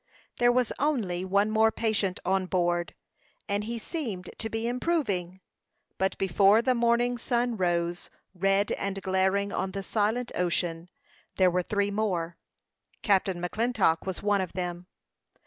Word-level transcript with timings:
There 0.39 0.51
was 0.51 0.71
only 0.79 1.23
one 1.23 1.51
more 1.51 1.71
patient 1.71 2.19
on 2.25 2.47
board, 2.47 2.95
and 3.47 3.65
he 3.65 3.77
seemed 3.77 4.31
to 4.39 4.49
be 4.49 4.67
improving; 4.67 5.41
but 5.99 6.17
before 6.17 6.63
the 6.63 6.73
morning 6.73 7.19
sun 7.19 7.55
rose, 7.55 8.09
red 8.33 8.71
and 8.71 8.99
glaring 9.03 9.51
on 9.53 9.73
the 9.73 9.83
silent 9.83 10.31
ocean, 10.33 10.89
there 11.35 11.51
were 11.51 11.61
three 11.61 11.91
more. 11.91 12.39
Captain 13.03 13.39
McClintock 13.39 14.07
was 14.07 14.23
one 14.23 14.41
of 14.41 14.53
them. 14.53 14.87